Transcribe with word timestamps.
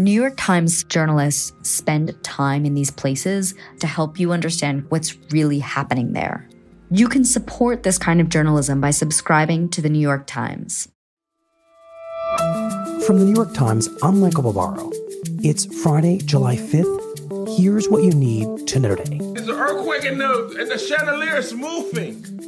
New 0.00 0.10
York 0.10 0.32
Times 0.38 0.82
journalists 0.84 1.52
spend 1.60 2.16
time 2.24 2.64
in 2.64 2.72
these 2.72 2.90
places 2.90 3.54
to 3.80 3.86
help 3.86 4.18
you 4.18 4.32
understand 4.32 4.86
what's 4.88 5.14
really 5.30 5.58
happening 5.58 6.14
there. 6.14 6.48
You 6.90 7.06
can 7.06 7.22
support 7.22 7.82
this 7.82 7.98
kind 7.98 8.18
of 8.18 8.30
journalism 8.30 8.80
by 8.80 8.92
subscribing 8.92 9.68
to 9.68 9.82
the 9.82 9.90
New 9.90 9.98
York 9.98 10.26
Times. 10.26 10.88
From 13.06 13.18
the 13.18 13.26
New 13.26 13.34
York 13.34 13.52
Times, 13.52 13.90
I'm 14.02 14.20
Michael 14.20 14.50
Barbaro. 14.50 14.90
It's 15.42 15.66
Friday, 15.82 16.16
July 16.16 16.56
5th. 16.56 17.58
Here's 17.58 17.86
what 17.90 18.02
you 18.02 18.12
need 18.12 18.66
to 18.68 18.80
know 18.80 18.94
today. 18.94 19.18
There's 19.34 19.48
an 19.48 19.54
earthquake 19.54 20.06
and 20.06 20.18
the, 20.18 20.56
and 20.58 20.70
the 20.70 20.78
chandelier 20.78 21.36
is 21.36 21.52
moving. 21.52 22.39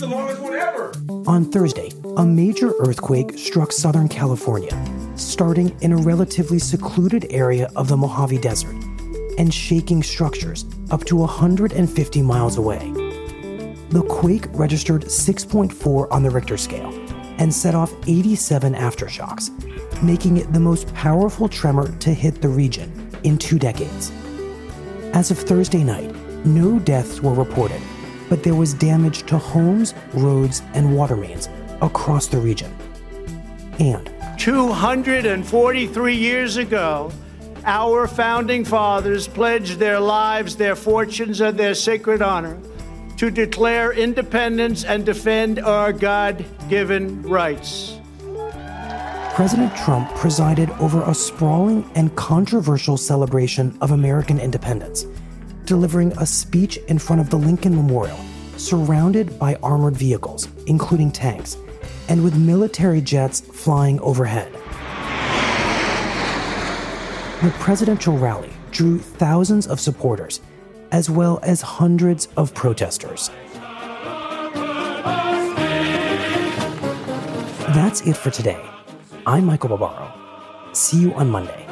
The 0.00 0.06
longest 0.06 0.40
one 0.40 0.54
ever. 0.54 0.94
On 1.26 1.44
Thursday, 1.44 1.90
a 2.16 2.24
major 2.24 2.72
earthquake 2.78 3.36
struck 3.36 3.70
Southern 3.70 4.08
California, 4.08 4.72
starting 5.14 5.76
in 5.82 5.92
a 5.92 5.96
relatively 5.98 6.58
secluded 6.58 7.26
area 7.28 7.70
of 7.76 7.88
the 7.88 7.98
Mojave 7.98 8.38
Desert 8.38 8.74
and 9.36 9.52
shaking 9.52 10.02
structures 10.02 10.64
up 10.90 11.04
to 11.04 11.16
150 11.16 12.22
miles 12.22 12.56
away. 12.56 12.78
The 13.90 14.02
quake 14.08 14.46
registered 14.52 15.02
6.4 15.02 16.10
on 16.10 16.22
the 16.22 16.30
Richter 16.30 16.56
scale 16.56 16.94
and 17.36 17.52
set 17.54 17.74
off 17.74 17.92
87 18.06 18.72
aftershocks, 18.72 19.50
making 20.02 20.38
it 20.38 20.50
the 20.54 20.60
most 20.60 20.94
powerful 20.94 21.46
tremor 21.46 21.94
to 21.98 22.14
hit 22.14 22.40
the 22.40 22.48
region 22.48 22.90
in 23.22 23.36
two 23.36 23.58
decades. 23.58 24.10
As 25.12 25.30
of 25.30 25.38
Thursday 25.38 25.84
night, 25.84 26.10
no 26.46 26.78
deaths 26.78 27.20
were 27.20 27.34
reported, 27.34 27.82
but 28.30 28.42
there 28.42 28.54
was 28.54 28.72
damage 28.72 29.24
to 29.24 29.36
homes, 29.36 29.92
roads, 30.14 30.62
and 30.72 30.96
water 30.96 31.16
mains 31.16 31.50
across 31.82 32.28
the 32.28 32.38
region. 32.38 32.74
And 33.78 34.10
243 34.38 36.14
years 36.14 36.56
ago, 36.56 37.12
our 37.66 38.08
founding 38.08 38.64
fathers 38.64 39.28
pledged 39.28 39.78
their 39.78 40.00
lives, 40.00 40.56
their 40.56 40.74
fortunes, 40.74 41.42
and 41.42 41.58
their 41.58 41.74
sacred 41.74 42.22
honor 42.22 42.58
to 43.18 43.30
declare 43.30 43.92
independence 43.92 44.82
and 44.82 45.04
defend 45.04 45.58
our 45.58 45.92
God 45.92 46.42
given 46.70 47.20
rights. 47.22 47.98
President 49.34 49.74
Trump 49.76 50.08
presided 50.14 50.70
over 50.80 51.02
a 51.02 51.14
sprawling 51.14 51.88
and 51.94 52.14
controversial 52.16 52.96
celebration 52.96 53.76
of 53.80 53.90
American 53.90 54.40
independence, 54.40 55.06
delivering 55.66 56.12
a 56.12 56.26
speech 56.26 56.78
in 56.88 56.98
front 56.98 57.20
of 57.20 57.30
the 57.30 57.36
Lincoln 57.36 57.76
Memorial, 57.76 58.18
surrounded 58.60 59.38
by 59.38 59.54
armored 59.62 59.96
vehicles, 59.96 60.48
including 60.66 61.10
tanks, 61.10 61.56
and 62.08 62.22
with 62.22 62.36
military 62.36 63.00
jets 63.00 63.40
flying 63.40 63.98
overhead. 64.00 64.52
The 67.42 67.50
presidential 67.58 68.18
rally 68.18 68.50
drew 68.70 68.98
thousands 68.98 69.66
of 69.66 69.80
supporters, 69.80 70.40
as 70.92 71.08
well 71.08 71.40
as 71.42 71.62
hundreds 71.62 72.26
of 72.36 72.52
protesters. 72.54 73.30
That's 77.72 78.02
it 78.02 78.16
for 78.16 78.30
today. 78.30 78.62
I'm 79.26 79.46
Michael 79.46 79.70
Barbaro. 79.70 80.12
See 80.72 81.00
you 81.00 81.14
on 81.14 81.30
Monday. 81.30 81.69